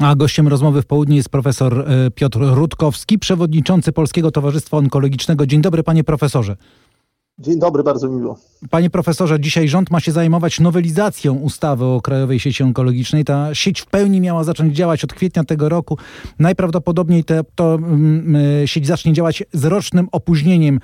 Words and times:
A 0.00 0.14
gościem 0.14 0.48
rozmowy 0.48 0.82
w 0.82 0.86
południe 0.86 1.16
jest 1.16 1.28
profesor 1.28 1.80
e, 1.80 2.10
Piotr 2.10 2.38
Rutkowski, 2.40 3.18
przewodniczący 3.18 3.92
Polskiego 3.92 4.30
Towarzystwa 4.30 4.76
Onkologicznego. 4.76 5.46
Dzień 5.46 5.60
dobry, 5.60 5.82
panie 5.82 6.04
profesorze. 6.04 6.56
Dzień 7.38 7.58
dobry, 7.58 7.82
bardzo 7.82 8.08
miło. 8.08 8.38
Panie 8.70 8.90
profesorze, 8.90 9.40
dzisiaj 9.40 9.68
rząd 9.68 9.90
ma 9.90 10.00
się 10.00 10.12
zajmować 10.12 10.60
nowelizacją 10.60 11.34
ustawy 11.34 11.84
o 11.84 12.00
Krajowej 12.00 12.40
Sieci 12.40 12.62
Onkologicznej. 12.62 13.24
Ta 13.24 13.54
sieć 13.54 13.80
w 13.80 13.86
pełni 13.86 14.20
miała 14.20 14.44
zacząć 14.44 14.76
działać 14.76 15.04
od 15.04 15.12
kwietnia 15.12 15.44
tego 15.44 15.68
roku. 15.68 15.98
Najprawdopodobniej 16.38 17.24
te, 17.24 17.44
to 17.54 17.64
um, 17.64 18.36
sieć 18.66 18.86
zacznie 18.86 19.12
działać 19.12 19.42
z 19.52 19.64
rocznym 19.64 20.08
opóźnieniem. 20.12 20.80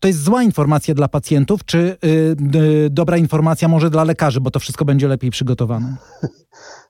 To 0.00 0.08
jest 0.08 0.22
zła 0.22 0.42
informacja 0.42 0.94
dla 0.94 1.08
pacjentów, 1.08 1.64
czy 1.64 1.96
y, 2.04 2.90
dobra 2.90 3.16
informacja 3.16 3.68
może 3.68 3.90
dla 3.90 4.04
lekarzy, 4.04 4.40
bo 4.40 4.50
to 4.50 4.60
wszystko 4.60 4.84
będzie 4.84 5.08
lepiej 5.08 5.30
przygotowane? 5.30 5.96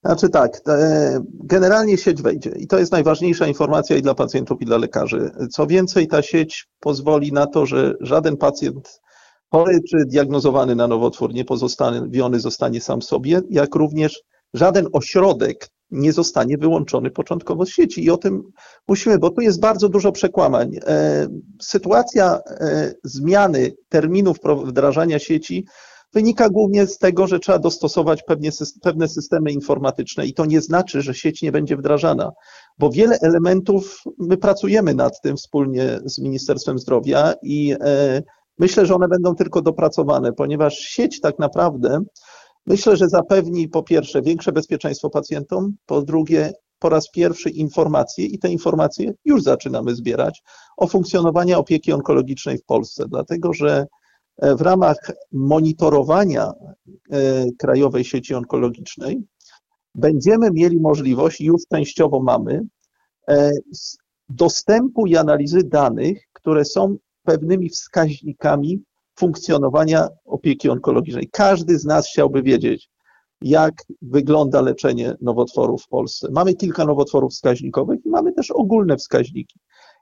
Znaczy 0.05 0.29
tak, 0.29 0.61
generalnie 1.45 1.99
sieć 1.99 2.23
wejdzie 2.23 2.51
i 2.51 2.67
to 2.67 2.79
jest 2.79 2.93
najważniejsza 2.93 3.47
informacja 3.47 3.97
i 3.97 4.03
dla 4.03 4.15
pacjentów, 4.15 4.63
i 4.63 4.65
dla 4.65 4.79
lekarzy. 4.79 5.31
Co 5.53 5.67
więcej, 5.67 6.09
ta 6.09 6.23
sieć 6.23 6.69
pozwoli 6.81 7.33
na 7.33 7.47
to, 7.47 7.67
że 7.67 7.95
żaden 8.01 8.37
pacjent 8.37 9.01
chory 9.51 9.81
czy 9.91 10.05
diagnozowany 10.07 10.75
na 10.75 10.89
nowotwór 10.89 11.35
nie 11.35 11.45
pozostawiony 11.45 12.41
zostanie 12.41 12.81
sam 12.81 13.03
sobie, 13.03 13.41
jak 13.51 13.75
również 13.75 14.23
żaden 14.55 14.87
ośrodek 14.93 15.69
nie 15.91 16.13
zostanie 16.13 16.59
wyłączony 16.59 17.11
początkowo 17.11 17.67
z 17.67 17.69
sieci. 17.69 18.05
I 18.05 18.11
o 18.11 18.17
tym 18.17 18.43
musimy, 18.89 19.19
bo 19.19 19.31
tu 19.31 19.41
jest 19.41 19.61
bardzo 19.61 19.89
dużo 19.89 20.13
przekłamań. 20.13 20.77
E, 20.87 21.27
sytuacja 21.63 22.41
e, 22.47 22.93
zmiany 23.05 23.73
terminów 23.89 24.37
wdrażania 24.65 25.19
sieci 25.19 25.67
wynika 26.17 26.49
głównie 26.49 26.87
z 26.87 26.99
tego, 26.99 27.27
że 27.27 27.39
trzeba 27.39 27.59
dostosować 27.59 28.23
pewnie, 28.23 28.51
pewne 28.83 29.09
systemy 29.09 29.53
informatyczne 29.53 30.27
i 30.27 30.35
to 30.35 30.47
nie 30.47 30.61
znaczy, 30.61 31.03
że 31.03 31.15
sieć 31.15 31.43
nie 31.43 31.53
będzie 31.53 31.77
wdrażana, 31.77 32.31
bo 32.79 32.91
wiele 32.91 33.19
elementów 33.21 34.03
my 34.19 34.37
pracujemy 34.37 34.95
nad 34.95 35.21
tym 35.21 35.37
wspólnie 35.37 35.99
z 36.05 36.19
Ministerstwem 36.19 36.79
Zdrowia 36.79 37.35
i 37.43 37.75
e, 37.81 38.23
myślę, 38.59 38.87
że 38.87 38.95
one 38.95 39.09
będą 39.09 39.35
tylko 39.35 39.63
dopracowane, 39.63 40.33
ponieważ 40.33 40.75
sieć 40.75 41.21
tak 41.21 41.39
naprawdę 41.39 42.01
myślę, 42.67 42.97
że 42.97 43.09
zapewni 43.09 43.69
po 43.69 43.83
pierwsze 43.83 44.23
większe 44.23 44.53
bezpieczeństwo 44.53 45.11
pacjentom, 45.11 45.73
po 45.87 46.03
drugie 46.03 46.53
po 46.79 46.89
raz 46.89 47.11
pierwszy 47.11 47.51
informacje 47.51 48.27
i 48.27 48.39
te 48.39 48.49
informacje 48.49 49.13
już 49.25 49.43
zaczynamy 49.43 49.95
zbierać 49.95 50.43
o 50.77 50.87
funkcjonowaniu 50.87 51.59
opieki 51.59 51.93
onkologicznej 51.93 52.59
w 52.59 52.65
Polsce, 52.65 53.05
dlatego 53.09 53.53
że 53.53 53.87
w 54.39 54.61
ramach 54.61 54.97
monitorowania 55.33 56.53
e, 57.11 57.47
Krajowej 57.59 58.05
Sieci 58.05 58.35
Onkologicznej 58.35 59.23
będziemy 59.95 60.51
mieli 60.51 60.81
możliwość, 60.81 61.41
już 61.41 61.63
częściowo 61.73 62.23
mamy, 62.23 62.63
e, 63.29 63.53
dostępu 64.29 65.07
i 65.07 65.17
analizy 65.17 65.65
danych, 65.65 66.23
które 66.33 66.65
są 66.65 66.97
pewnymi 67.23 67.69
wskaźnikami 67.69 68.83
funkcjonowania 69.19 70.09
opieki 70.25 70.69
onkologicznej. 70.69 71.29
Każdy 71.33 71.79
z 71.79 71.85
nas 71.85 72.09
chciałby 72.09 72.43
wiedzieć, 72.43 72.91
jak 73.43 73.75
wygląda 74.03 74.61
leczenie 74.61 75.15
nowotworów 75.21 75.83
w 75.83 75.89
Polsce. 75.89 76.29
Mamy 76.31 76.55
kilka 76.55 76.85
nowotworów 76.85 77.33
wskaźnikowych 77.33 78.07
i 78.07 78.09
mamy 78.09 78.33
też 78.33 78.51
ogólne 78.51 78.97
wskaźniki. 78.97 79.61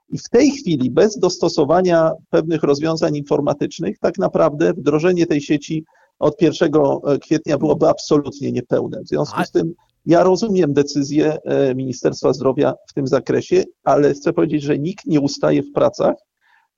I 0.09 0.17
w 0.17 0.29
tej 0.29 0.51
chwili, 0.51 0.91
bez 0.91 1.19
dostosowania 1.19 2.11
pewnych 2.29 2.63
rozwiązań 2.63 3.15
informatycznych, 3.15 3.99
tak 3.99 4.17
naprawdę 4.17 4.73
wdrożenie 4.73 5.25
tej 5.25 5.41
sieci 5.41 5.83
od 6.19 6.41
1 6.41 6.71
e, 6.75 7.19
kwietnia 7.19 7.57
byłoby 7.57 7.87
absolutnie 7.87 8.51
niepełne. 8.51 9.01
W 9.01 9.07
związku 9.07 9.43
z 9.43 9.51
tym 9.51 9.73
ja 10.05 10.23
rozumiem 10.23 10.73
decyzję 10.73 11.37
e, 11.43 11.75
Ministerstwa 11.75 12.33
Zdrowia 12.33 12.73
w 12.89 12.93
tym 12.93 13.07
zakresie, 13.07 13.63
ale 13.83 14.13
chcę 14.13 14.33
powiedzieć, 14.33 14.63
że 14.63 14.79
nikt 14.79 15.05
nie 15.05 15.19
ustaje 15.19 15.63
w 15.63 15.71
pracach, 15.71 16.15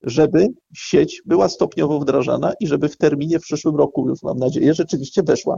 żeby 0.03 0.47
sieć 0.75 1.21
była 1.25 1.49
stopniowo 1.49 1.99
wdrażana 1.99 2.53
i 2.59 2.67
żeby 2.67 2.89
w 2.89 2.97
terminie 2.97 3.39
w 3.39 3.41
przyszłym 3.41 3.75
roku, 3.75 4.09
już 4.09 4.23
mam 4.23 4.39
nadzieję, 4.39 4.73
rzeczywiście 4.73 5.23
weszła. 5.23 5.57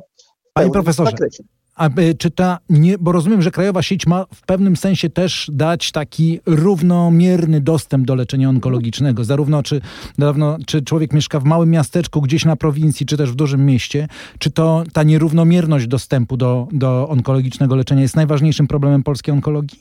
Panie 0.62 0.72
profesorze, 0.72 1.12
zakresie. 1.12 1.44
A 1.80 1.90
czy 2.18 2.32
ta, 2.32 2.58
nie, 2.70 2.98
bo 2.98 3.12
rozumiem, 3.12 3.42
że 3.42 3.52
krajowa 3.52 3.82
sieć 3.82 4.08
ma 4.08 4.26
w 4.34 4.46
pewnym 4.46 4.76
sensie 4.76 5.10
też 5.10 5.52
dać 5.54 5.92
taki 5.92 6.40
równomierny 6.46 7.62
dostęp 7.62 8.06
do 8.06 8.16
leczenia 8.16 8.50
onkologicznego, 8.50 9.24
zarówno 9.24 9.64
czy, 9.64 9.82
zarówno 10.18 10.58
czy 10.68 10.82
człowiek 10.82 11.14
mieszka 11.14 11.40
w 11.40 11.44
małym 11.44 11.70
miasteczku, 11.70 12.22
gdzieś 12.22 12.46
na 12.46 12.56
prowincji, 12.56 13.06
czy 13.06 13.18
też 13.18 13.32
w 13.32 13.36
dużym 13.36 13.66
mieście, 13.66 14.08
czy 14.40 14.52
to 14.52 14.84
ta 14.94 15.04
nierównomierność 15.04 15.88
dostępu 15.88 16.38
do, 16.38 16.68
do 16.72 17.10
onkologicznego 17.10 17.76
leczenia 17.76 18.02
jest 18.02 18.16
najważniejszym 18.16 18.68
problemem 18.68 19.04
polskiej 19.04 19.34
onkologii? 19.34 19.80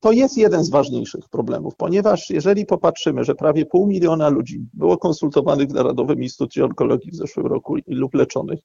To 0.00 0.12
jest 0.12 0.36
jeden 0.36 0.64
z 0.64 0.70
ważniejszych 0.70 1.28
problemów, 1.28 1.76
ponieważ 1.76 2.30
jeżeli 2.30 2.66
popatrzymy, 2.66 3.24
że 3.24 3.34
prawie 3.34 3.66
pół 3.66 3.86
miliona 3.86 4.28
ludzi 4.28 4.66
było 4.74 4.98
konsultowanych 4.98 5.68
w 5.68 5.72
Narodowym 5.72 6.22
Instytucie 6.22 6.64
Onkologii 6.64 7.10
w 7.10 7.16
zeszłym 7.16 7.46
roku 7.46 7.76
lub 7.86 8.14
leczonych, 8.14 8.60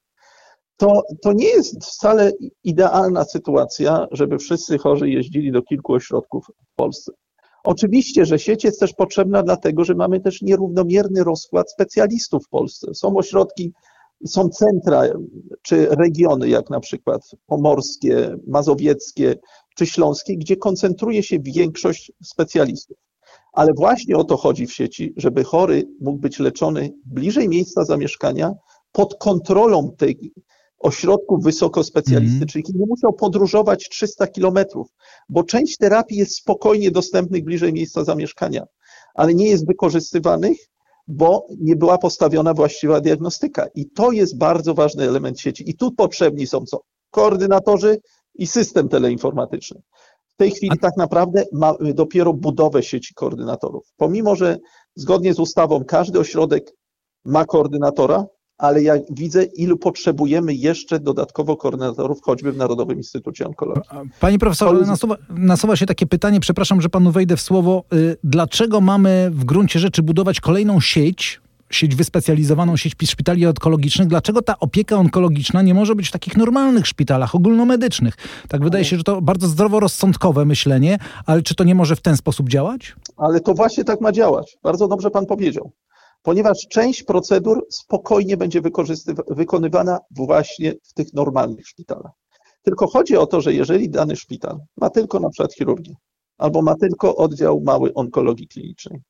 to, 0.80 1.02
to 1.22 1.34
nie 1.34 1.48
jest 1.48 1.86
wcale 1.86 2.32
idealna 2.64 3.24
sytuacja, 3.24 4.08
żeby 4.12 4.38
wszyscy 4.38 4.78
chorzy 4.78 5.10
jeździli 5.10 5.52
do 5.52 5.62
kilku 5.62 5.94
ośrodków 5.94 6.46
w 6.72 6.76
Polsce. 6.76 7.12
Oczywiście, 7.64 8.26
że 8.26 8.40
sieć 8.40 8.64
jest 8.64 8.80
też 8.80 8.94
potrzebna 8.94 9.44
dlatego, 9.44 9.86
że 9.86 9.96
mamy 9.96 10.20
też 10.20 10.42
nierównomierny 10.42 11.24
rozkład 11.24 11.72
specjalistów 11.72 12.46
w 12.46 12.50
Polsce. 12.50 12.94
Są 12.94 13.18
ośrodki, 13.18 13.74
są 14.26 14.50
centra 14.50 15.04
czy 15.62 15.86
regiony, 15.86 16.50
jak 16.50 16.70
na 16.70 16.80
przykład 16.80 17.22
pomorskie, 17.48 18.36
mazowieckie 18.48 19.36
czy 19.76 19.86
śląskie, 19.86 20.38
gdzie 20.38 20.58
koncentruje 20.58 21.24
się 21.24 21.40
większość 21.40 22.12
specjalistów. 22.24 22.98
Ale 23.54 23.74
właśnie 23.78 24.18
o 24.18 24.24
to 24.24 24.38
chodzi 24.38 24.68
w 24.68 24.74
sieci, 24.74 25.14
żeby 25.18 25.44
chory 25.44 25.84
mógł 26.02 26.20
być 26.20 26.40
leczony 26.40 26.94
bliżej 27.06 27.50
miejsca 27.50 27.86
zamieszkania, 27.86 28.54
pod 28.92 29.16
kontrolą 29.16 29.96
tej 29.98 30.34
ośrodków 30.80 31.44
wysokospecjalistycznych 31.44 32.66
mm. 32.66 32.76
i 32.76 32.80
nie 32.80 32.86
musiał 32.86 33.14
podróżować 33.14 33.90
300 33.90 34.28
kilometrów, 34.28 34.88
bo 35.30 35.44
część 35.44 35.78
terapii 35.78 36.18
jest 36.18 36.36
spokojnie 36.36 36.92
dostępnych 36.92 37.44
bliżej 37.44 37.74
miejsca 37.74 38.04
zamieszkania, 38.04 38.66
ale 39.14 39.34
nie 39.34 39.50
jest 39.50 39.68
wykorzystywanych, 39.68 40.58
bo 41.08 41.48
nie 41.60 41.76
była 41.76 41.98
postawiona 41.98 42.54
właściwa 42.54 43.02
diagnostyka. 43.02 43.68
I 43.76 43.90
to 43.90 44.12
jest 44.12 44.38
bardzo 44.38 44.74
ważny 44.74 45.04
element 45.04 45.40
sieci. 45.40 45.70
I 45.70 45.76
tu 45.76 45.92
potrzebni 45.92 46.48
są 46.48 46.66
co? 46.66 46.82
Koordynatorzy 47.12 47.98
i 48.36 48.48
system 48.48 48.90
teleinformatyczny. 48.90 49.82
W 50.28 50.36
tej 50.36 50.52
chwili 50.52 50.80
tak 50.80 50.98
naprawdę 50.98 51.44
mamy 51.54 51.94
dopiero 51.94 52.34
budowę 52.34 52.84
sieci 52.84 53.14
koordynatorów. 53.14 53.84
Pomimo, 53.98 54.36
że 54.36 54.58
zgodnie 54.96 55.34
z 55.34 55.40
ustawą 55.40 55.84
każdy 55.86 56.20
ośrodek 56.20 56.72
ma 57.26 57.46
koordynatora, 57.46 58.26
ale 58.60 58.82
ja 58.82 58.94
widzę, 59.10 59.44
ilu 59.44 59.78
potrzebujemy 59.78 60.54
jeszcze 60.54 61.00
dodatkowo 61.00 61.58
koordynatorów, 61.58 62.22
choćby 62.22 62.52
w 62.52 62.58
Narodowym 62.58 62.98
Instytucie 62.98 63.48
Onkologii. 63.48 63.84
Panie 64.20 64.40
profesorze, 64.40 64.86
nasuwa, 64.86 65.18
nasuwa, 65.30 65.76
się 65.76 65.86
takie 65.86 66.06
pytanie, 66.06 66.40
przepraszam, 66.40 66.82
że 66.82 66.90
panu 66.90 67.12
wejdę 67.12 67.38
w 67.38 67.42
słowo. 67.42 67.84
Y, 67.94 68.18
dlaczego 68.24 68.82
mamy 68.82 69.32
w 69.34 69.46
gruncie 69.46 69.80
rzeczy 69.80 70.04
budować 70.04 70.42
kolejną 70.42 70.80
sieć, 70.80 71.42
sieć 71.70 71.96
wyspecjalizowaną, 71.96 72.78
sieć 72.78 72.96
szpitali 73.06 73.46
onkologicznych, 73.46 74.08
dlaczego 74.08 74.42
ta 74.42 74.60
opieka 74.60 74.96
onkologiczna 74.96 75.62
nie 75.62 75.74
może 75.74 75.96
być 75.96 76.08
w 76.08 76.12
takich 76.12 76.38
normalnych 76.38 76.88
szpitalach 76.88 77.36
ogólnomedycznych? 77.36 78.16
Tak 78.48 78.64
wydaje 78.64 78.86
się, 78.86 78.98
że 78.98 79.04
to 79.04 79.22
bardzo 79.22 79.48
zdroworozsądkowe 79.48 80.46
myślenie, 80.46 80.98
ale 81.26 81.42
czy 81.42 81.56
to 81.56 81.64
nie 81.64 81.76
może 81.76 81.96
w 81.96 82.02
ten 82.02 82.18
sposób 82.18 82.50
działać? 82.50 82.96
Ale 83.18 83.40
to 83.40 83.54
właśnie 83.54 83.84
tak 83.84 84.02
ma 84.02 84.12
działać. 84.12 84.58
Bardzo 84.64 84.88
dobrze 84.88 85.12
pan 85.12 85.26
powiedział 85.26 85.72
ponieważ 86.22 86.68
część 86.70 87.04
procedur 87.04 87.66
spokojnie 87.70 88.38
będzie 88.38 88.62
wykonywana 89.28 90.00
właśnie 90.12 90.74
w 90.84 90.94
tych 90.94 91.14
normalnych 91.14 91.68
szpitalach. 91.68 92.12
Tylko 92.64 92.88
chodzi 92.88 93.18
o 93.18 93.28
to, 93.28 93.42
że 93.42 93.54
jeżeli 93.54 93.90
dany 93.90 94.16
szpital 94.16 94.60
ma 94.78 94.90
tylko 94.90 95.20
na 95.20 95.30
przykład 95.30 95.54
chirurgię 95.54 95.96
albo 96.38 96.62
ma 96.62 96.76
tylko 96.76 97.16
oddział 97.16 97.62
mały 97.62 97.94
onkologii 97.94 98.48
klinicznej, 98.48 99.02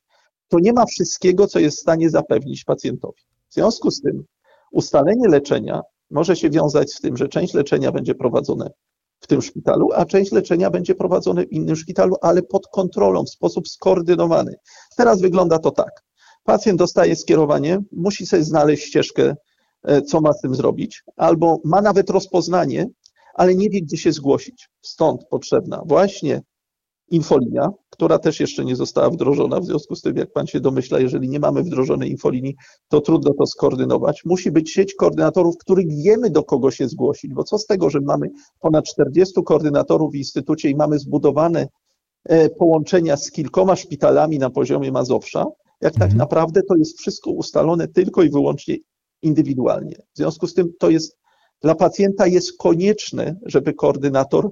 to 0.48 0.58
nie 0.60 0.72
ma 0.72 0.86
wszystkiego, 0.86 1.46
co 1.46 1.58
jest 1.58 1.78
w 1.78 1.80
stanie 1.80 2.10
zapewnić 2.10 2.64
pacjentowi. 2.64 3.22
W 3.48 3.54
związku 3.54 3.90
z 3.90 4.00
tym 4.00 4.24
ustalenie 4.72 5.28
leczenia 5.28 5.82
może 6.10 6.36
się 6.36 6.50
wiązać 6.50 6.92
z 6.92 7.00
tym, 7.00 7.16
że 7.16 7.28
część 7.28 7.54
leczenia 7.54 7.92
będzie 7.92 8.14
prowadzone 8.14 8.70
w 9.20 9.26
tym 9.26 9.42
szpitalu, 9.42 9.88
a 9.94 10.04
część 10.04 10.32
leczenia 10.32 10.70
będzie 10.70 10.94
prowadzone 10.94 11.46
w 11.46 11.52
innym 11.52 11.76
szpitalu, 11.76 12.16
ale 12.22 12.42
pod 12.42 12.66
kontrolą, 12.66 13.24
w 13.24 13.30
sposób 13.30 13.68
skoordynowany. 13.68 14.54
Teraz 14.96 15.20
wygląda 15.20 15.58
to 15.58 15.70
tak. 15.70 16.02
Pacjent 16.44 16.78
dostaje 16.78 17.16
skierowanie, 17.16 17.78
musi 17.92 18.26
sobie 18.26 18.44
znaleźć 18.44 18.84
ścieżkę, 18.84 19.34
e, 19.82 20.02
co 20.02 20.20
ma 20.20 20.32
z 20.32 20.40
tym 20.40 20.54
zrobić, 20.54 21.02
albo 21.16 21.60
ma 21.64 21.80
nawet 21.80 22.10
rozpoznanie, 22.10 22.86
ale 23.34 23.54
nie 23.54 23.70
wie, 23.70 23.82
gdzie 23.82 23.96
się 23.96 24.12
zgłosić. 24.12 24.68
Stąd 24.82 25.24
potrzebna 25.30 25.82
właśnie 25.86 26.42
infolinia, 27.10 27.70
która 27.90 28.18
też 28.18 28.40
jeszcze 28.40 28.64
nie 28.64 28.76
została 28.76 29.10
wdrożona. 29.10 29.60
W 29.60 29.64
związku 29.64 29.94
z 29.94 30.02
tym, 30.02 30.16
jak 30.16 30.32
pan 30.32 30.46
się 30.46 30.60
domyśla, 30.60 31.00
jeżeli 31.00 31.28
nie 31.28 31.40
mamy 31.40 31.62
wdrożonej 31.62 32.10
infolinii, 32.10 32.54
to 32.88 33.00
trudno 33.00 33.34
to 33.34 33.46
skoordynować. 33.46 34.22
Musi 34.24 34.50
być 34.50 34.70
sieć 34.70 34.94
koordynatorów, 34.94 35.56
których 35.58 35.86
wiemy, 36.04 36.30
do 36.30 36.42
kogo 36.42 36.70
się 36.70 36.88
zgłosić, 36.88 37.34
bo 37.34 37.44
co 37.44 37.58
z 37.58 37.66
tego, 37.66 37.90
że 37.90 38.00
mamy 38.00 38.30
ponad 38.60 38.84
40 38.84 39.42
koordynatorów 39.44 40.12
w 40.12 40.16
instytucie 40.16 40.70
i 40.70 40.76
mamy 40.76 40.98
zbudowane 40.98 41.66
e, 42.24 42.48
połączenia 42.48 43.16
z 43.16 43.30
kilkoma 43.30 43.76
szpitalami 43.76 44.38
na 44.38 44.50
poziomie 44.50 44.92
Mazowsza, 44.92 45.44
jak 45.80 45.92
tak 45.92 46.02
mhm. 46.02 46.18
naprawdę 46.18 46.62
to 46.62 46.76
jest 46.76 46.98
wszystko 46.98 47.30
ustalone 47.30 47.88
tylko 47.88 48.22
i 48.22 48.30
wyłącznie 48.30 48.76
indywidualnie. 49.22 49.96
W 50.14 50.16
związku 50.16 50.46
z 50.46 50.54
tym 50.54 50.72
to 50.78 50.90
jest 50.90 51.16
dla 51.62 51.74
pacjenta 51.74 52.26
jest 52.26 52.58
konieczne, 52.58 53.36
żeby 53.46 53.74
koordynator 53.74 54.50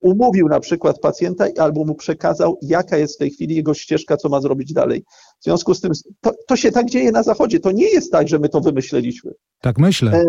umówił 0.00 0.48
na 0.48 0.60
przykład 0.60 0.98
pacjenta 0.98 1.46
albo 1.58 1.84
mu 1.84 1.94
przekazał, 1.94 2.58
jaka 2.62 2.96
jest 2.96 3.14
w 3.14 3.18
tej 3.18 3.30
chwili 3.30 3.56
jego 3.56 3.74
ścieżka, 3.74 4.16
co 4.16 4.28
ma 4.28 4.40
zrobić 4.40 4.72
dalej. 4.72 5.04
W 5.40 5.44
związku 5.44 5.74
z 5.74 5.80
tym, 5.80 5.92
to, 6.20 6.32
to 6.46 6.56
się 6.56 6.72
tak 6.72 6.90
dzieje 6.90 7.12
na 7.12 7.22
Zachodzie. 7.22 7.60
To 7.60 7.72
nie 7.72 7.88
jest 7.88 8.12
tak, 8.12 8.28
że 8.28 8.38
my 8.38 8.48
to 8.48 8.60
wymyśleliśmy. 8.60 9.32
Tak 9.60 9.78
myślę. 9.78 10.12
E, 10.12 10.24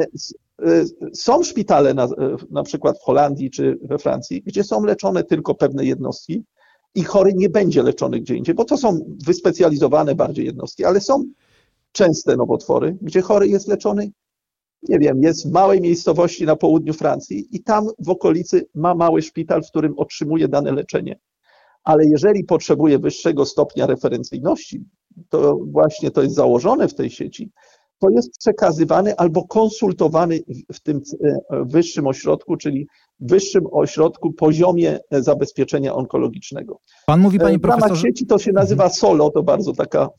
e, 0.65 0.85
są 1.13 1.43
szpitale, 1.43 1.93
na, 1.93 2.03
e, 2.03 2.35
na 2.51 2.63
przykład 2.63 2.99
w 2.99 3.03
Holandii 3.03 3.51
czy 3.51 3.79
we 3.83 3.97
Francji, 3.97 4.41
gdzie 4.45 4.63
są 4.63 4.83
leczone 4.83 5.23
tylko 5.23 5.55
pewne 5.55 5.85
jednostki 5.85 6.43
i 6.95 7.03
chory 7.03 7.33
nie 7.35 7.49
będzie 7.49 7.83
leczony 7.83 8.19
gdzie 8.19 8.35
indziej, 8.35 8.55
bo 8.55 8.65
to 8.65 8.77
są 8.77 8.99
wyspecjalizowane 9.25 10.15
bardziej 10.15 10.45
jednostki, 10.45 10.85
ale 10.85 11.01
są 11.01 11.23
częste 11.91 12.35
nowotwory, 12.35 12.97
gdzie 13.01 13.21
chory 13.21 13.47
jest 13.47 13.67
leczony 13.67 14.11
nie 14.89 14.99
wiem, 14.99 15.23
jest 15.23 15.47
w 15.47 15.51
małej 15.51 15.81
miejscowości 15.81 16.45
na 16.45 16.55
południu 16.55 16.93
Francji 16.93 17.47
i 17.51 17.63
tam 17.63 17.87
w 17.99 18.09
okolicy 18.09 18.67
ma 18.75 18.95
mały 18.95 19.21
szpital, 19.21 19.63
w 19.63 19.67
którym 19.67 19.93
otrzymuje 19.97 20.47
dane 20.47 20.71
leczenie. 20.71 21.19
Ale 21.83 22.05
jeżeli 22.05 22.43
potrzebuje 22.43 22.99
wyższego 22.99 23.45
stopnia 23.45 23.85
referencyjności, 23.85 24.85
to 25.29 25.59
właśnie 25.71 26.11
to 26.11 26.21
jest 26.21 26.35
założone 26.35 26.87
w 26.87 26.93
tej 26.93 27.09
sieci, 27.09 27.51
to 28.01 28.09
jest 28.09 28.37
przekazywany 28.37 29.15
albo 29.15 29.47
konsultowany 29.47 30.39
w 30.73 30.79
tym 30.79 31.01
e, 31.23 31.39
wyższym 31.65 32.07
ośrodku, 32.07 32.57
czyli 32.57 32.87
wyższym 33.19 33.63
ośrodku 33.71 34.33
poziomie 34.33 34.99
zabezpieczenia 35.11 35.93
onkologicznego. 35.93 36.79
Pan 37.05 37.19
mówi, 37.19 37.39
panie 37.39 37.59
profesorze... 37.59 37.85
W 37.85 37.89
ramach 37.89 38.01
sieci 38.01 38.25
to 38.25 38.37
się 38.39 38.51
nazywa 38.51 38.83
mhm. 38.83 38.99
SOLO, 38.99 39.29
to 39.29 39.43
bardzo 39.43 39.73
taka 39.73 40.09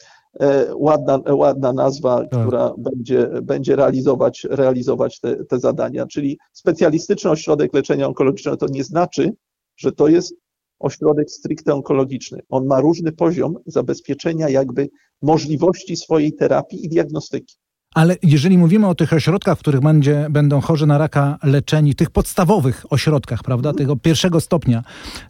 E, 0.40 0.74
ładna, 0.76 1.20
ładna 1.34 1.72
nazwa, 1.72 2.20
tak. 2.20 2.40
która 2.40 2.74
będzie, 2.78 3.28
będzie 3.42 3.76
realizować, 3.76 4.46
realizować 4.50 5.20
te, 5.20 5.44
te 5.44 5.58
zadania. 5.58 6.06
Czyli 6.06 6.38
specjalistyczny 6.52 7.30
ośrodek 7.30 7.74
leczenia 7.74 8.06
onkologicznego 8.06 8.56
to 8.56 8.66
nie 8.70 8.84
znaczy, 8.84 9.32
że 9.76 9.92
to 9.92 10.08
jest 10.08 10.34
ośrodek 10.78 11.30
stricte 11.30 11.74
onkologiczny. 11.74 12.40
On 12.48 12.66
ma 12.66 12.80
różny 12.80 13.12
poziom 13.12 13.54
zabezpieczenia 13.66 14.48
jakby 14.48 14.88
możliwości 15.22 15.96
swojej 15.96 16.32
terapii 16.32 16.84
i 16.84 16.88
diagnostyki. 16.88 17.56
Ale 17.94 18.16
jeżeli 18.22 18.58
mówimy 18.58 18.88
o 18.88 18.94
tych 18.94 19.12
ośrodkach, 19.12 19.58
w 19.58 19.60
których 19.60 19.80
będzie, 19.80 20.26
będą 20.30 20.60
chorzy 20.60 20.86
na 20.86 20.98
raka 20.98 21.38
leczeni, 21.42 21.94
tych 21.94 22.10
podstawowych 22.10 22.84
ośrodkach, 22.90 23.42
prawda, 23.42 23.68
mhm. 23.68 23.78
tego 23.78 23.96
pierwszego 23.96 24.40
stopnia, 24.40 24.82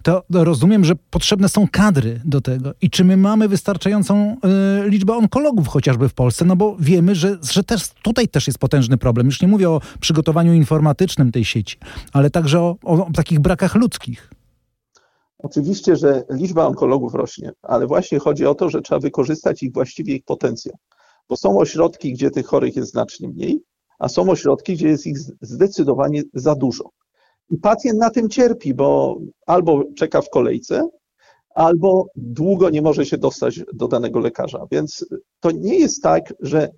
to 0.03 0.23
rozumiem, 0.31 0.85
że 0.85 0.95
potrzebne 1.11 1.49
są 1.49 1.69
kadry 1.69 2.21
do 2.25 2.41
tego. 2.41 2.75
I 2.81 2.91
czy 2.91 3.05
my 3.05 3.17
mamy 3.17 3.49
wystarczającą 3.49 4.37
y, 4.87 4.91
liczbę 4.91 5.17
onkologów 5.17 5.69
chociażby 5.69 6.09
w 6.09 6.15
Polsce? 6.15 6.45
No 6.45 6.57
bo 6.57 6.77
wiemy, 6.81 7.15
że, 7.15 7.39
że 7.53 7.65
też 7.65 7.89
tutaj 8.03 8.29
też 8.29 8.47
jest 8.47 8.59
potężny 8.59 8.97
problem. 8.97 9.27
Już 9.27 9.43
nie 9.43 9.49
mówię 9.49 9.71
o 9.71 9.81
przygotowaniu 10.01 10.55
informatycznym 10.55 11.33
tej 11.33 11.45
sieci, 11.45 11.77
ale 12.13 12.31
także 12.31 12.61
o, 12.61 12.77
o, 12.85 13.07
o 13.07 13.13
takich 13.13 13.41
brakach 13.41 13.75
ludzkich. 13.75 14.31
Oczywiście, 15.39 15.97
że 15.97 16.23
liczba 16.31 16.67
onkologów 16.67 17.15
rośnie, 17.15 17.53
ale 17.63 17.87
właśnie 17.87 18.19
chodzi 18.19 18.47
o 18.47 18.55
to, 18.55 18.71
że 18.71 18.83
trzeba 18.83 18.99
wykorzystać 18.99 19.63
ich 19.63 19.73
właściwie 19.73 20.15
ich 20.15 20.25
potencjał. 20.25 20.75
Bo 21.33 21.37
są 21.37 21.59
ośrodki, 21.59 22.13
gdzie 22.13 22.31
tych 22.31 22.47
chorych 22.47 22.77
jest 22.77 22.91
znacznie 22.91 23.29
mniej, 23.29 23.63
a 23.99 24.09
są 24.09 24.31
ośrodki, 24.31 24.75
gdzie 24.75 24.89
jest 24.89 25.07
ich 25.07 25.19
zdecydowanie 25.41 26.23
za 26.35 26.55
dużo. 26.55 26.91
I 27.51 27.57
pacjent 27.59 27.99
na 27.99 28.11
tym 28.11 28.29
cierpi, 28.29 28.75
bo 28.75 29.19
albo 29.47 29.85
czeka 29.97 30.21
w 30.23 30.31
kolejce, 30.31 30.89
albo 31.55 32.07
długo 32.17 32.71
nie 32.71 32.83
może 32.83 33.07
się 33.07 33.19
dostać 33.19 33.61
do 33.73 33.89
danego 33.89 34.21
lekarza. 34.21 34.67
Więc 34.71 35.07
to 35.41 35.51
nie 35.51 35.79
jest 35.79 36.03
tak, 36.03 36.35
że 36.41 36.69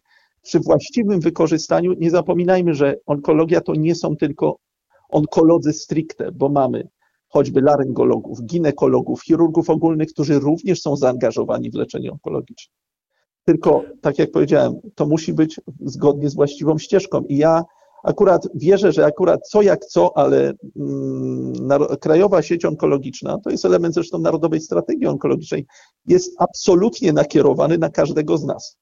przy 0.43 0.61
właściwym 0.61 1.21
wykorzystaniu, 1.21 1.93
nie 1.93 2.11
zapominajmy, 2.11 2.75
że 2.75 2.95
onkologia 3.07 3.61
to 3.61 3.75
nie 3.75 3.95
są 3.95 4.17
tylko 4.17 4.57
onkolodzy 5.09 5.73
stricte, 5.73 6.33
bo 6.33 6.49
mamy 6.49 6.89
choćby 7.29 7.61
laryngologów, 7.61 8.43
ginekologów, 8.43 9.23
chirurgów 9.23 9.71
ogólnych, 9.71 10.09
którzy 10.09 10.39
również 10.39 10.81
są 10.81 10.97
zaangażowani 10.97 11.71
w 11.71 11.75
leczenie 11.75 12.13
onkologiczne. 12.13 12.75
Tylko, 13.45 13.83
tak 14.01 14.19
jak 14.19 14.31
powiedziałem, 14.31 14.75
to 14.95 15.07
musi 15.07 15.33
być 15.33 15.61
zgodnie 15.81 16.31
z 16.31 16.35
właściwą 16.35 16.79
ścieżką. 16.79 17.21
I 17.21 17.37
ja 17.37 17.65
akurat 18.05 18.49
wierzę, 18.55 18.93
że 18.93 19.07
akurat 19.07 19.49
co 19.49 19.63
jak 19.63 19.85
co, 19.85 20.17
ale 20.17 20.53
mm, 20.77 21.53
Krajowa 22.01 22.43
Sieć 22.43 22.65
Onkologiczna, 22.65 23.39
to 23.45 23.51
jest 23.51 23.65
element 23.65 23.95
zresztą 23.95 24.19
Narodowej 24.19 24.61
Strategii 24.61 25.07
Onkologicznej, 25.07 25.67
jest 26.07 26.33
absolutnie 26.39 27.13
nakierowany 27.13 27.79
na 27.79 27.89
każdego 27.89 28.39
z 28.39 28.45
nas. 28.45 28.77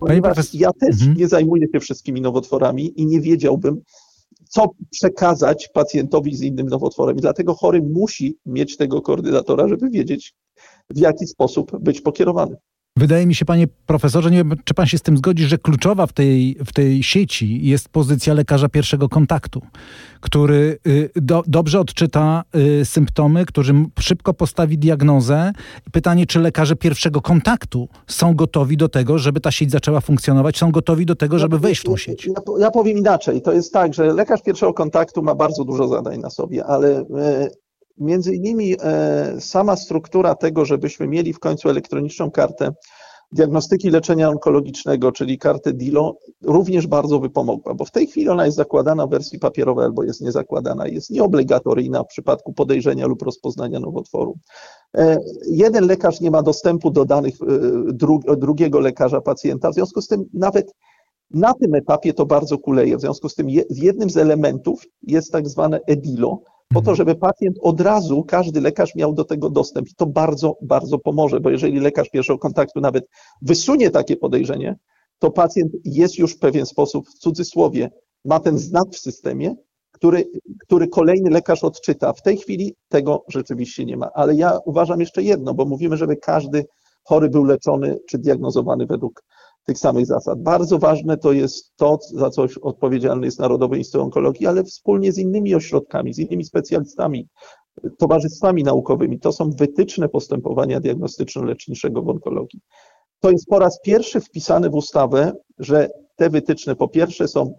Ponieważ 0.00 0.34
profesor... 0.34 0.60
ja 0.60 0.70
też 0.80 0.94
mhm. 0.94 1.16
nie 1.16 1.28
zajmuję 1.28 1.66
się 1.72 1.80
wszystkimi 1.80 2.20
nowotworami 2.20 3.00
i 3.00 3.06
nie 3.06 3.20
wiedziałbym, 3.20 3.80
co 4.48 4.70
przekazać 4.90 5.68
pacjentowi 5.68 6.36
z 6.36 6.42
innym 6.42 6.68
nowotworem. 6.68 7.16
I 7.16 7.20
dlatego 7.20 7.54
chory 7.54 7.82
musi 7.82 8.38
mieć 8.46 8.76
tego 8.76 9.02
koordynatora, 9.02 9.68
żeby 9.68 9.90
wiedzieć, 9.90 10.34
w 10.90 10.98
jaki 10.98 11.26
sposób 11.26 11.78
być 11.78 12.00
pokierowany. 12.00 12.56
Wydaje 12.96 13.26
mi 13.26 13.34
się, 13.34 13.44
panie 13.44 13.66
profesorze, 13.86 14.30
nie 14.30 14.36
wiem, 14.36 14.52
czy 14.64 14.74
pan 14.74 14.86
się 14.86 14.98
z 14.98 15.02
tym 15.02 15.16
zgodzi, 15.16 15.44
że 15.44 15.58
kluczowa 15.58 16.06
w 16.06 16.12
tej, 16.12 16.56
w 16.66 16.72
tej 16.72 17.02
sieci 17.02 17.66
jest 17.66 17.88
pozycja 17.88 18.34
lekarza 18.34 18.68
pierwszego 18.68 19.08
kontaktu, 19.08 19.62
który 20.20 20.78
y, 20.86 21.10
do, 21.16 21.42
dobrze 21.46 21.80
odczyta 21.80 22.42
y, 22.80 22.84
symptomy, 22.84 23.46
który 23.46 23.72
szybko 24.00 24.34
postawi 24.34 24.78
diagnozę. 24.78 25.52
Pytanie, 25.92 26.26
czy 26.26 26.40
lekarze 26.40 26.76
pierwszego 26.76 27.20
kontaktu 27.20 27.88
są 28.06 28.34
gotowi 28.34 28.76
do 28.76 28.88
tego, 28.88 29.18
żeby 29.18 29.40
ta 29.40 29.50
sieć 29.50 29.70
zaczęła 29.70 30.00
funkcjonować, 30.00 30.58
są 30.58 30.70
gotowi 30.70 31.06
do 31.06 31.14
tego, 31.14 31.38
żeby 31.38 31.58
wejść 31.58 31.80
w 31.80 31.84
tą 31.84 31.96
sieć? 31.96 32.26
Ja, 32.26 32.34
ja 32.58 32.70
powiem 32.70 32.98
inaczej. 32.98 33.42
To 33.42 33.52
jest 33.52 33.72
tak, 33.72 33.94
że 33.94 34.12
lekarz 34.12 34.42
pierwszego 34.42 34.74
kontaktu 34.74 35.22
ma 35.22 35.34
bardzo 35.34 35.64
dużo 35.64 35.88
zadań 35.88 36.20
na 36.20 36.30
sobie, 36.30 36.64
ale 36.64 37.00
y, 37.00 37.63
Między 37.98 38.34
innymi 38.34 38.76
e, 38.82 39.40
sama 39.40 39.76
struktura 39.76 40.34
tego, 40.34 40.64
żebyśmy 40.64 41.08
mieli 41.08 41.32
w 41.32 41.38
końcu 41.38 41.68
elektroniczną 41.68 42.30
kartę 42.30 42.72
diagnostyki 43.32 43.90
leczenia 43.90 44.28
onkologicznego, 44.28 45.12
czyli 45.12 45.38
kartę 45.38 45.72
DILO, 45.72 46.16
również 46.42 46.86
bardzo 46.86 47.18
by 47.18 47.30
pomogła, 47.30 47.74
bo 47.74 47.84
w 47.84 47.90
tej 47.90 48.06
chwili 48.06 48.28
ona 48.28 48.44
jest 48.44 48.56
zakładana 48.56 49.06
w 49.06 49.10
wersji 49.10 49.38
papierowej 49.38 49.84
albo 49.84 50.04
jest 50.04 50.20
niezakładana, 50.20 50.86
jest 50.86 51.10
nieobligatoryjna 51.10 52.02
w 52.02 52.06
przypadku 52.06 52.52
podejrzenia 52.52 53.06
lub 53.06 53.22
rozpoznania 53.22 53.80
nowotworu. 53.80 54.38
E, 54.96 55.18
jeden 55.46 55.86
lekarz 55.86 56.20
nie 56.20 56.30
ma 56.30 56.42
dostępu 56.42 56.90
do 56.90 57.04
danych 57.04 57.34
e, 58.28 58.36
drugiego 58.36 58.80
lekarza 58.80 59.20
pacjenta, 59.20 59.70
w 59.70 59.74
związku 59.74 60.00
z 60.00 60.08
tym 60.08 60.24
nawet 60.34 60.72
na 61.30 61.54
tym 61.54 61.74
etapie 61.74 62.12
to 62.12 62.26
bardzo 62.26 62.58
kuleje. 62.58 62.96
W 62.96 63.00
związku 63.00 63.28
z 63.28 63.34
tym 63.34 63.46
jednym 63.70 64.10
z 64.10 64.16
elementów 64.16 64.86
jest 65.02 65.32
tak 65.32 65.48
zwane 65.48 65.80
EDILO, 65.86 66.40
po 66.68 66.80
to, 66.80 66.90
mhm. 66.90 66.96
żeby 66.96 67.14
pacjent 67.14 67.56
od 67.60 67.80
razu, 67.80 68.24
każdy 68.24 68.60
lekarz 68.60 68.94
miał 68.94 69.12
do 69.12 69.24
tego 69.24 69.50
dostęp. 69.50 69.88
I 69.88 69.94
to 69.94 70.06
bardzo, 70.06 70.56
bardzo 70.62 70.98
pomoże, 70.98 71.40
bo 71.40 71.50
jeżeli 71.50 71.80
lekarz 71.80 72.10
pierwszego 72.10 72.38
kontaktu 72.38 72.80
nawet 72.80 73.08
wysunie 73.42 73.90
takie 73.90 74.16
podejrzenie, 74.16 74.76
to 75.18 75.30
pacjent 75.30 75.72
jest 75.84 76.18
już 76.18 76.32
w 76.32 76.38
pewien 76.38 76.66
sposób, 76.66 77.08
w 77.08 77.18
cudzysłowie, 77.18 77.90
ma 78.24 78.40
ten 78.40 78.58
znak 78.58 78.84
w 78.92 78.98
systemie, 78.98 79.54
który, 79.92 80.24
który 80.66 80.88
kolejny 80.88 81.30
lekarz 81.30 81.64
odczyta. 81.64 82.12
W 82.12 82.22
tej 82.22 82.36
chwili 82.36 82.74
tego 82.88 83.24
rzeczywiście 83.28 83.84
nie 83.84 83.96
ma. 83.96 84.10
Ale 84.14 84.34
ja 84.34 84.58
uważam 84.64 85.00
jeszcze 85.00 85.22
jedno, 85.22 85.54
bo 85.54 85.64
mówimy, 85.64 85.96
żeby 85.96 86.16
każdy 86.16 86.64
chory 87.04 87.28
był 87.28 87.44
leczony 87.44 87.98
czy 88.08 88.18
diagnozowany 88.18 88.86
według 88.86 89.22
tych 89.64 89.78
samych 89.78 90.06
zasad. 90.06 90.42
Bardzo 90.42 90.78
ważne 90.78 91.16
to 91.16 91.32
jest 91.32 91.76
to, 91.76 91.98
za 92.14 92.30
co 92.30 92.46
odpowiedzialny 92.62 93.26
jest 93.26 93.38
Narodowy 93.38 93.78
Instytut 93.78 94.02
Onkologii, 94.02 94.46
ale 94.46 94.64
wspólnie 94.64 95.12
z 95.12 95.18
innymi 95.18 95.54
ośrodkami, 95.54 96.14
z 96.14 96.18
innymi 96.18 96.44
specjalistami, 96.44 97.28
towarzystwami 97.98 98.62
naukowymi. 98.62 99.20
To 99.20 99.32
są 99.32 99.50
wytyczne 99.50 100.08
postępowania 100.08 100.80
diagnostyczno-leczniczego 100.80 102.02
w 102.02 102.08
onkologii. 102.08 102.60
To 103.20 103.30
jest 103.30 103.46
po 103.46 103.58
raz 103.58 103.80
pierwszy 103.80 104.20
wpisane 104.20 104.70
w 104.70 104.74
ustawę, 104.74 105.32
że 105.58 105.88
te 106.16 106.30
wytyczne 106.30 106.76
po 106.76 106.88
pierwsze 106.88 107.28
są 107.28 107.54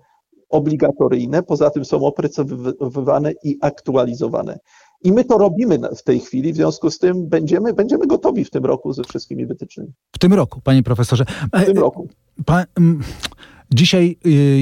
obligatoryjne, 0.49 1.43
poza 1.43 1.69
tym 1.69 1.85
są 1.85 2.05
opracowywane 2.05 3.33
i 3.43 3.57
aktualizowane. 3.61 4.59
I 5.05 5.11
my 5.11 5.23
to 5.23 5.37
robimy 5.37 5.79
w 5.97 6.03
tej 6.03 6.19
chwili, 6.19 6.53
w 6.53 6.55
związku 6.55 6.91
z 6.91 6.99
tym 6.99 7.27
będziemy, 7.27 7.73
będziemy 7.73 8.07
gotowi 8.07 8.45
w 8.45 8.49
tym 8.49 8.65
roku 8.65 8.93
ze 8.93 9.03
wszystkimi 9.03 9.45
wytycznymi. 9.45 9.93
W 10.15 10.19
tym 10.19 10.33
roku, 10.33 10.61
panie 10.63 10.83
profesorze. 10.83 11.25
W 11.53 11.65
tym 11.65 11.77
roku. 11.77 12.07
Pa, 12.45 12.65
dzisiaj 13.71 14.17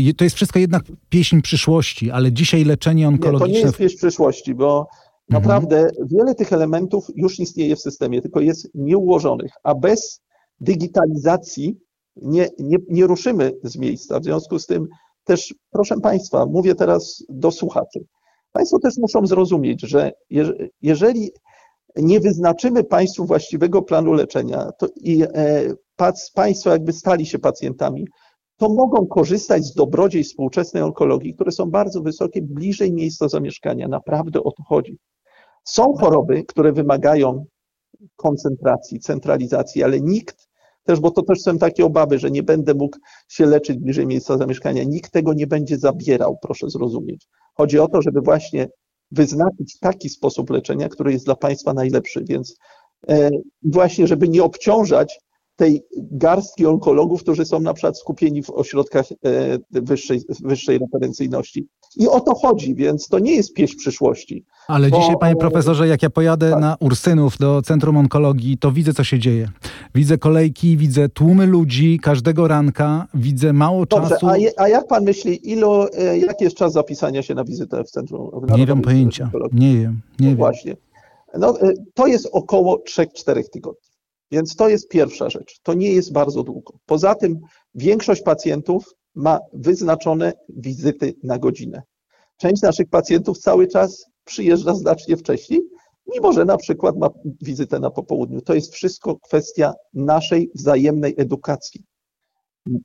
y, 0.09 0.13
to 0.13 0.23
jest 0.23 0.35
wszystko 0.35 0.59
jednak 0.59 0.83
pieśń 1.09 1.41
przyszłości, 1.41 2.11
ale 2.11 2.31
dzisiaj 2.31 2.63
leczenie 2.63 3.07
onkologiczne... 3.07 3.47
Nie, 3.47 3.53
to 3.53 3.59
nie 3.59 3.65
jest 3.65 3.77
pieśń 3.77 3.97
przyszłości, 3.97 4.55
bo 4.55 4.87
Naprawdę 5.29 5.79
mhm. 5.79 6.07
wiele 6.07 6.35
tych 6.35 6.53
elementów 6.53 7.07
już 7.15 7.39
istnieje 7.39 7.75
w 7.75 7.79
systemie, 7.79 8.21
tylko 8.21 8.39
jest 8.39 8.69
nieułożonych, 8.75 9.51
a 9.63 9.75
bez 9.75 10.21
digitalizacji 10.59 11.77
nie, 12.15 12.49
nie, 12.59 12.77
nie 12.89 13.07
ruszymy 13.07 13.51
z 13.63 13.77
miejsca. 13.77 14.19
W 14.19 14.23
związku 14.23 14.59
z 14.59 14.65
tym 14.65 14.87
też, 15.23 15.53
proszę 15.71 15.95
Państwa, 15.99 16.45
mówię 16.45 16.75
teraz 16.75 17.23
do 17.29 17.51
słuchaczy. 17.51 18.05
Państwo 18.53 18.79
też 18.79 18.97
muszą 18.97 19.25
zrozumieć, 19.25 19.81
że 19.81 20.11
jeżeli 20.81 21.31
nie 21.95 22.19
wyznaczymy 22.19 22.83
Państwu 22.83 23.25
właściwego 23.25 23.81
planu 23.81 24.13
leczenia 24.13 24.69
to 24.79 24.87
i 24.95 25.23
e, 25.23 25.73
Państwo 26.33 26.69
jakby 26.69 26.93
stali 26.93 27.25
się 27.25 27.39
pacjentami, 27.39 28.07
to 28.57 28.69
mogą 28.69 29.07
korzystać 29.07 29.63
z 29.63 29.73
dobrodziej 29.73 30.23
współczesnej 30.23 30.83
onkologii, 30.83 31.33
które 31.33 31.51
są 31.51 31.71
bardzo 31.71 32.01
wysokie, 32.01 32.41
bliżej 32.41 32.93
miejsca 32.93 33.29
zamieszkania. 33.29 33.87
Naprawdę 33.87 34.43
o 34.43 34.51
to 34.51 34.63
chodzi. 34.63 34.97
Są 35.63 35.93
choroby, 35.93 36.43
które 36.43 36.71
wymagają 36.71 37.45
koncentracji, 38.15 38.99
centralizacji, 38.99 39.83
ale 39.83 40.01
nikt 40.01 40.47
też, 40.83 40.99
bo 40.99 41.11
to 41.11 41.21
też 41.21 41.41
są 41.41 41.57
takie 41.57 41.85
obawy, 41.85 42.19
że 42.19 42.31
nie 42.31 42.43
będę 42.43 42.73
mógł 42.73 42.97
się 43.27 43.45
leczyć 43.45 43.77
bliżej 43.77 44.07
miejsca 44.07 44.37
zamieszkania. 44.37 44.83
Nikt 44.83 45.11
tego 45.11 45.33
nie 45.33 45.47
będzie 45.47 45.77
zabierał, 45.77 46.37
proszę 46.41 46.69
zrozumieć. 46.69 47.27
Chodzi 47.53 47.79
o 47.79 47.87
to, 47.87 48.01
żeby 48.01 48.21
właśnie 48.21 48.67
wyznaczyć 49.11 49.79
taki 49.79 50.09
sposób 50.09 50.49
leczenia, 50.49 50.89
który 50.89 51.11
jest 51.11 51.25
dla 51.25 51.35
Państwa 51.35 51.73
najlepszy, 51.73 52.23
więc 52.29 52.55
e, 53.09 53.29
właśnie, 53.63 54.07
żeby 54.07 54.29
nie 54.29 54.43
obciążać 54.43 55.19
tej 55.55 55.83
garstki 55.95 56.65
onkologów, 56.65 57.21
którzy 57.21 57.45
są 57.45 57.59
na 57.59 57.73
przykład 57.73 57.99
skupieni 57.99 58.43
w 58.43 58.49
ośrodkach 58.49 59.05
e, 59.11 59.57
wyższej, 59.71 60.21
wyższej 60.43 60.79
referencyjności. 60.79 61.67
I 61.97 62.07
o 62.07 62.19
to 62.19 62.35
chodzi, 62.35 62.75
więc 62.75 63.07
to 63.07 63.19
nie 63.19 63.35
jest 63.35 63.53
pieśń 63.53 63.77
przyszłości. 63.77 64.45
Ale 64.67 64.89
bo, 64.89 64.99
dzisiaj, 64.99 65.15
panie 65.19 65.35
profesorze, 65.35 65.87
jak 65.87 66.03
ja 66.03 66.09
pojadę 66.09 66.51
tak. 66.51 66.61
na 66.61 66.77
Ursynów 66.79 67.37
do 67.37 67.61
Centrum 67.61 67.97
Onkologii, 67.97 68.57
to 68.57 68.71
widzę, 68.71 68.93
co 68.93 69.03
się 69.03 69.19
dzieje. 69.19 69.49
Widzę 69.95 70.17
kolejki, 70.17 70.77
widzę 70.77 71.09
tłumy 71.09 71.45
ludzi 71.45 71.99
każdego 71.99 72.47
ranka, 72.47 73.07
widzę 73.13 73.53
mało 73.53 73.85
Dobrze, 73.85 74.09
czasu. 74.09 74.27
A, 74.27 74.37
je, 74.37 74.51
a 74.57 74.67
jak 74.67 74.87
pan 74.87 75.03
myśli, 75.03 75.51
ilu, 75.51 75.85
e, 75.97 76.17
jaki 76.17 76.43
jest 76.43 76.55
czas 76.55 76.73
zapisania 76.73 77.21
się 77.21 77.35
na 77.35 77.43
wizytę 77.43 77.83
w 77.83 77.89
Centrum 77.89 78.21
Onkologii? 78.21 78.57
Nie 78.57 78.67
mam 78.67 78.81
pojęcia. 78.81 79.31
Nie 79.53 79.73
wiem, 79.73 80.01
nie 80.19 80.25
no 80.25 80.27
wiem. 80.27 80.37
Właśnie. 80.37 80.75
No, 81.37 81.61
e, 81.61 81.73
to 81.93 82.07
jest 82.07 82.29
około 82.31 82.77
3-4 82.77 83.43
tygodni. 83.51 83.89
Więc 84.31 84.55
to 84.55 84.69
jest 84.69 84.89
pierwsza 84.89 85.29
rzecz. 85.29 85.59
To 85.63 85.73
nie 85.73 85.93
jest 85.93 86.13
bardzo 86.13 86.43
długo. 86.43 86.73
Poza 86.85 87.15
tym 87.15 87.39
większość 87.75 88.21
pacjentów 88.21 88.95
ma 89.15 89.39
wyznaczone 89.53 90.33
wizyty 90.49 91.13
na 91.23 91.39
godzinę. 91.39 91.81
Część 92.37 92.61
naszych 92.61 92.89
pacjentów 92.89 93.37
cały 93.37 93.67
czas 93.67 94.05
przyjeżdża 94.25 94.75
znacznie 94.75 95.17
wcześniej, 95.17 95.61
mimo 96.13 96.33
że 96.33 96.45
na 96.45 96.57
przykład 96.57 96.97
ma 96.97 97.09
wizytę 97.41 97.79
na 97.79 97.89
popołudniu. 97.89 98.41
To 98.41 98.53
jest 98.53 98.73
wszystko 98.73 99.19
kwestia 99.19 99.73
naszej 99.93 100.51
wzajemnej 100.55 101.13
edukacji 101.17 101.83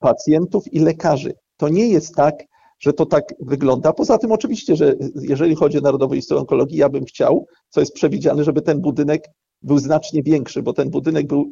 pacjentów 0.00 0.72
i 0.72 0.78
lekarzy. 0.78 1.32
To 1.56 1.68
nie 1.68 1.88
jest 1.88 2.14
tak, 2.14 2.34
że 2.78 2.92
to 2.92 3.06
tak 3.06 3.24
wygląda. 3.40 3.92
Poza 3.92 4.18
tym 4.18 4.32
oczywiście, 4.32 4.76
że 4.76 4.94
jeżeli 5.14 5.54
chodzi 5.54 5.78
o 5.78 5.80
Narodowy 5.80 6.16
Instytut 6.16 6.40
Onkologii, 6.40 6.78
ja 6.78 6.88
bym 6.88 7.04
chciał, 7.04 7.46
co 7.68 7.80
jest 7.80 7.92
przewidziane, 7.92 8.44
żeby 8.44 8.62
ten 8.62 8.80
budynek 8.80 9.24
był 9.62 9.78
znacznie 9.78 10.22
większy, 10.22 10.62
bo 10.62 10.72
ten 10.72 10.90
budynek 10.90 11.26
był 11.26 11.50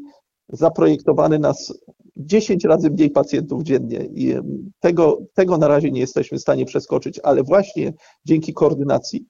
zaprojektowany 0.49 1.39
na 1.39 1.55
10 2.17 2.65
razy 2.65 2.91
mniej 2.91 3.11
pacjentów 3.11 3.63
dziennie 3.63 4.09
i 4.15 4.35
tego, 4.81 5.19
tego 5.35 5.59
na 5.59 5.69
razie 5.69 5.91
nie 5.91 6.01
jesteśmy 6.01 6.39
w 6.39 6.43
stanie 6.43 6.65
przeskoczyć, 6.65 7.21
ale 7.23 7.43
właśnie 7.43 7.93
dzięki 8.25 8.55
koordynacji 8.55 9.27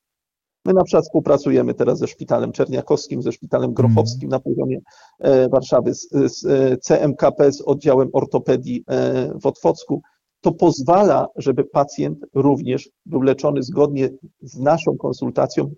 My 0.66 0.72
na 0.72 0.84
przykład 0.84 1.04
współpracujemy 1.04 1.74
teraz 1.74 1.98
ze 1.98 2.06
Szpitalem 2.06 2.52
Czerniakowskim, 2.52 3.22
ze 3.22 3.32
Szpitalem 3.32 3.74
Grochowskim 3.74 4.28
na 4.28 4.40
poziomie 4.40 4.78
e, 5.20 5.48
Warszawy, 5.48 5.94
z, 5.94 6.08
z 6.10 6.46
e, 6.46 6.76
CMKP, 6.76 7.52
z 7.52 7.60
oddziałem 7.60 8.08
ortopedii 8.12 8.84
e, 8.88 9.30
w 9.40 9.46
Otwocku. 9.46 10.02
To 10.40 10.52
pozwala, 10.52 11.26
żeby 11.36 11.64
pacjent 11.64 12.18
również 12.34 12.88
był 13.06 13.22
leczony 13.22 13.62
zgodnie 13.62 14.08
z 14.40 14.58
naszą 14.58 14.96
konsultacją 14.96 15.70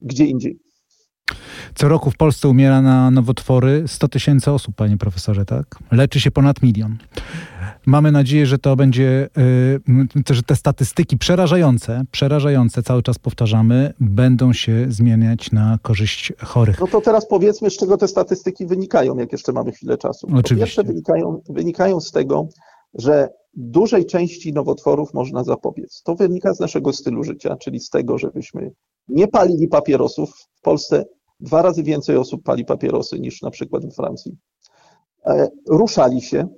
gdzie 0.00 0.24
indziej. 0.24 0.58
Co 1.74 1.88
roku 1.88 2.10
w 2.10 2.16
Polsce 2.16 2.48
umiera 2.48 2.82
na 2.82 3.10
nowotwory 3.10 3.84
100 3.86 4.08
tysięcy 4.08 4.52
osób, 4.52 4.74
panie 4.74 4.96
profesorze, 4.96 5.44
tak? 5.44 5.66
Leczy 5.92 6.20
się 6.20 6.30
ponad 6.30 6.62
milion. 6.62 6.96
Mamy 7.86 8.12
nadzieję, 8.12 8.46
że 8.46 8.58
to 8.58 8.76
będzie, 8.76 9.28
y, 10.30 10.34
że 10.34 10.42
te 10.42 10.56
statystyki 10.56 11.18
przerażające, 11.18 12.02
przerażające, 12.10 12.82
cały 12.82 13.02
czas 13.02 13.18
powtarzamy, 13.18 13.94
będą 14.00 14.52
się 14.52 14.86
zmieniać 14.88 15.52
na 15.52 15.78
korzyść 15.82 16.32
chorych. 16.44 16.80
No 16.80 16.86
to 16.86 17.00
teraz 17.00 17.28
powiedzmy, 17.28 17.70
z 17.70 17.76
czego 17.76 17.96
te 17.96 18.08
statystyki 18.08 18.66
wynikają, 18.66 19.18
jak 19.18 19.32
jeszcze 19.32 19.52
mamy 19.52 19.72
chwilę 19.72 19.98
czasu. 19.98 20.28
Oczywiście. 20.34 20.82
Po 20.82 20.88
wynikają, 20.88 21.42
wynikają 21.48 22.00
z 22.00 22.10
tego, 22.10 22.48
że 22.98 23.28
dużej 23.56 24.06
części 24.06 24.52
nowotworów 24.52 25.14
można 25.14 25.44
zapobiec. 25.44 26.02
To 26.02 26.14
wynika 26.14 26.54
z 26.54 26.60
naszego 26.60 26.92
stylu 26.92 27.24
życia, 27.24 27.56
czyli 27.56 27.80
z 27.80 27.90
tego, 27.90 28.18
żebyśmy 28.18 28.72
nie 29.08 29.28
palili 29.28 29.68
papierosów. 29.68 30.30
W 30.54 30.60
Polsce 30.60 31.04
dwa 31.40 31.62
razy 31.62 31.82
więcej 31.82 32.16
osób 32.16 32.42
pali 32.42 32.64
papierosy 32.64 33.20
niż 33.20 33.42
na 33.42 33.50
przykład 33.50 33.84
we 33.84 33.90
Francji. 33.90 34.36
E, 35.26 35.48
ruszali 35.68 36.22
się 36.22 36.48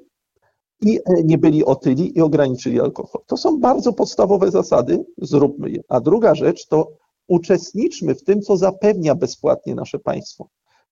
i 0.80 0.98
e, 0.98 1.22
nie 1.24 1.38
byli 1.38 1.64
otyli 1.64 2.18
i 2.18 2.20
ograniczyli 2.20 2.80
alkohol. 2.80 3.22
To 3.26 3.36
są 3.36 3.60
bardzo 3.60 3.92
podstawowe 3.92 4.50
zasady, 4.50 5.04
zróbmy 5.18 5.70
je. 5.70 5.80
A 5.88 6.00
druga 6.00 6.34
rzecz 6.34 6.66
to 6.66 6.88
uczestniczmy 7.28 8.14
w 8.14 8.24
tym, 8.24 8.40
co 8.40 8.56
zapewnia 8.56 9.14
bezpłatnie 9.14 9.74
nasze 9.74 9.98
państwo. 9.98 10.48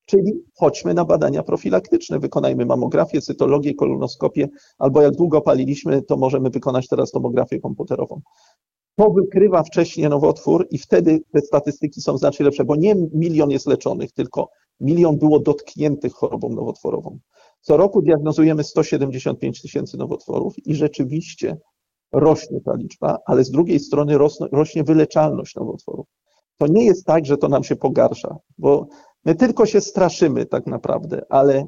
Czyli 0.07 0.33
chodźmy 0.55 0.95
na 0.95 1.05
badania 1.05 1.43
profilaktyczne, 1.43 2.19
wykonajmy 2.19 2.67
mamografię, 2.67 3.21
cytologię, 3.21 3.75
kolonoskopię, 3.75 4.49
albo 4.79 5.03
jak 5.03 5.15
długo 5.15 5.41
paliliśmy, 5.41 6.03
to 6.03 6.17
możemy 6.17 6.51
wykonać 6.51 6.89
teraz 6.89 7.11
tomografię 7.11 7.61
komputerową 7.61 8.21
to 8.97 9.11
wykrywa 9.11 9.63
wcześniej 9.63 10.09
nowotwór 10.09 10.67
i 10.71 10.79
wtedy 10.79 11.21
te 11.33 11.41
statystyki 11.41 12.01
są 12.01 12.19
znacznie 12.19 12.45
lepsze, 12.45 12.65
bo 12.65 12.77
nie 12.77 12.95
milion 13.15 13.51
jest 13.51 13.67
leczonych, 13.67 14.13
tylko 14.13 14.49
milion 14.81 15.19
było 15.19 15.41
dotkniętych 15.41 16.13
chorobą 16.13 16.49
nowotworową. 16.49 17.19
Co 17.61 17.77
roku 17.77 18.03
diagnozujemy 18.03 18.65
175 18.65 19.63
tysięcy 19.63 19.97
nowotworów 19.97 20.67
i 20.67 20.75
rzeczywiście 20.75 21.57
rośnie 22.13 22.61
ta 22.61 22.75
liczba, 22.75 23.19
ale 23.27 23.45
z 23.45 23.51
drugiej 23.51 23.81
strony 23.81 24.19
rośnie 24.53 24.85
wyleczalność 24.85 25.55
nowotworów. 25.55 26.07
To 26.59 26.67
nie 26.67 26.85
jest 26.85 27.07
tak, 27.07 27.27
że 27.27 27.37
to 27.37 27.49
nam 27.49 27.65
się 27.65 27.77
pogarsza, 27.77 28.37
bo 28.59 28.87
my 29.27 29.35
tylko 29.35 29.67
się 29.67 29.81
straszymy 29.81 30.47
tak 30.47 30.67
naprawdę, 30.67 31.23
ale 31.29 31.65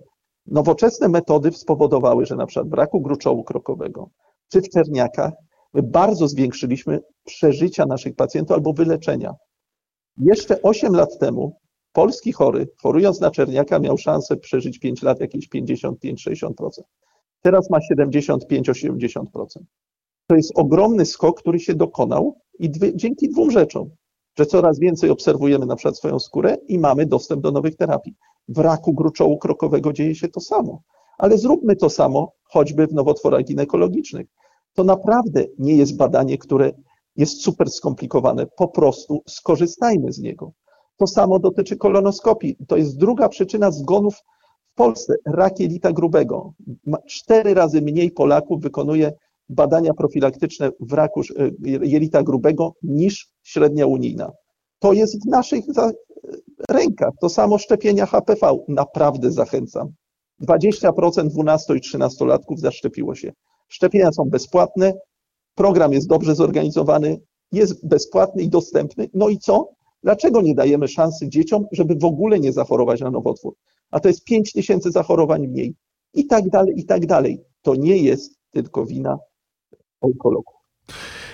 nowoczesne 0.47 1.09
metody 1.09 1.53
spowodowały, 1.53 2.27
że 2.27 2.37
na 2.37 2.47
przykład 2.47 2.69
braku 2.69 3.01
gruczołu 3.01 3.45
krokowego 3.45 4.11
czy 4.53 4.63
w 4.63 4.69
czerniakach 4.69 5.33
My 5.75 5.83
bardzo 5.83 6.29
zwiększyliśmy 6.29 7.01
przeżycia 7.25 7.87
naszych 7.87 8.17
pacjentów 8.17 8.55
albo 8.55 8.73
wyleczenia. 8.73 9.35
Jeszcze 10.17 10.63
8 10.63 10.95
lat 10.95 11.19
temu 11.19 11.57
polski 11.93 12.33
chory, 12.33 12.69
chorując 12.83 13.21
na 13.21 13.31
czerniaka, 13.31 13.79
miał 13.79 13.99
szansę 13.99 14.37
przeżyć 14.37 14.79
5 14.79 15.03
lat 15.03 15.21
jakieś 15.21 15.49
55-60%. 15.49 16.51
Teraz 17.43 17.71
ma 17.71 17.79
75-80%. 17.95 19.25
To 20.27 20.37
jest 20.37 20.53
ogromny 20.55 21.07
skok, 21.07 21.41
który 21.41 21.61
się 21.61 21.75
dokonał 21.75 22.39
i 22.59 22.71
dwie, 22.71 22.97
dzięki 22.97 23.29
dwóm 23.29 23.51
rzeczom, 23.51 23.91
że 24.39 24.47
coraz 24.47 24.79
więcej 24.79 25.11
obserwujemy 25.11 25.67
na 25.67 25.77
przykład 25.77 25.97
swoją 25.97 26.19
skórę 26.19 26.57
i 26.69 26.79
mamy 26.79 27.07
dostęp 27.07 27.43
do 27.43 27.53
nowych 27.53 27.77
terapii. 27.77 28.15
W 28.49 28.59
raku 28.59 28.95
gruczołu 28.95 29.39
krokowego 29.39 29.93
dzieje 29.93 30.15
się 30.15 30.29
to 30.29 30.41
samo. 30.41 30.83
Ale 31.19 31.39
zróbmy 31.39 31.77
to 31.77 31.91
samo 31.91 32.33
choćby 32.45 32.87
w 32.87 32.93
nowotworach 32.93 33.45
ginekologicznych 33.45 34.27
to 34.79 34.85
naprawdę 34.85 35.45
nie 35.59 35.77
jest 35.77 35.97
badanie, 35.97 36.39
które 36.39 36.73
jest 37.17 37.43
super 37.43 37.71
skomplikowane. 37.71 38.47
Po 38.47 38.69
prostu 38.69 39.23
skorzystajmy 39.29 40.13
z 40.13 40.19
niego. 40.19 40.53
To 40.97 41.07
samo 41.07 41.39
dotyczy 41.39 41.77
kolonoskopii. 41.77 42.57
To 42.69 42.77
jest 42.77 42.99
druga 42.99 43.29
przyczyna 43.29 43.71
zgonów 43.71 44.15
w 44.73 44.75
Polsce. 44.75 45.15
Rak 45.27 45.61
jelita 45.61 45.93
grubego. 45.93 46.53
Cztery 47.09 47.55
razy 47.55 47.83
mniej 47.83 48.11
Polaków 48.11 48.61
wykonuje 48.61 49.13
badania 49.49 49.95
profilaktyczne 49.95 50.71
w 50.81 50.93
raku 50.93 51.21
e, 51.21 51.51
jelita 51.83 52.23
grubego 52.23 52.73
niż 52.83 53.29
średnia 53.43 53.87
unijna. 53.87 54.33
To 54.79 54.93
jest 54.93 55.25
w 55.25 55.27
naszych 55.27 55.65
rękach. 56.71 57.13
To 57.21 57.29
samo 57.29 57.59
szczepienia 57.59 58.07
HPV. 58.07 58.59
Naprawdę 58.69 59.33
zachęcam. 59.33 59.89
20% 60.49 61.29
12 61.29 61.77
i 61.77 61.81
13 61.81 62.25
latków 62.25 62.61
zaszczepiło 62.61 63.15
się. 63.15 63.33
Szczepienia 63.69 64.13
są 64.13 64.25
bezpłatne, 64.25 64.93
program 65.55 65.93
jest 65.93 66.09
dobrze 66.09 66.35
zorganizowany, 66.35 67.21
jest 67.53 67.89
bezpłatny 67.89 68.43
i 68.43 68.49
dostępny. 68.49 69.09
No 69.15 69.29
i 69.29 69.39
co? 69.39 69.69
Dlaczego 70.03 70.43
nie 70.43 70.55
dajemy 70.55 70.89
szansy 70.89 71.29
dzieciom, 71.29 71.65
żeby 71.73 71.95
w 71.95 72.05
ogóle 72.05 72.41
nie 72.41 72.53
zachorować 72.53 73.01
na 73.01 73.11
nowotwór? 73.11 73.55
A 73.91 74.01
to 74.01 74.09
jest 74.09 74.25
5 74.25 74.53
tysięcy 74.53 74.91
zachorowań 74.91 75.47
mniej. 75.47 75.75
I 76.15 76.27
tak 76.27 76.51
dalej, 76.51 76.75
i 76.77 76.85
tak 76.85 77.07
dalej. 77.07 77.41
To 77.63 77.75
nie 77.75 77.97
jest 77.97 78.39
tylko 78.51 78.87
wina 78.87 79.19
onkologów. 80.01 80.55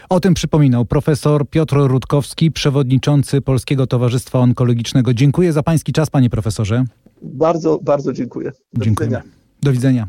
O 0.09 0.21
tym 0.21 0.35
przypominał 0.35 0.85
profesor 0.85 1.49
Piotr 1.49 1.77
Rutkowski, 1.77 2.51
przewodniczący 2.51 3.41
Polskiego 3.41 3.87
Towarzystwa 3.87 4.39
Onkologicznego. 4.39 5.15
Dziękuję 5.15 5.53
za 5.53 5.63
pański 5.63 5.93
czas, 5.93 6.11
panie 6.11 6.31
profesorze. 6.31 6.85
Bardzo, 7.23 7.79
bardzo 7.83 8.13
dziękuję. 8.13 8.53
Do 8.73 8.85
dziękuję. 8.85 9.09
widzenia. 9.09 9.23
Do 9.63 9.73
widzenia. 9.73 10.09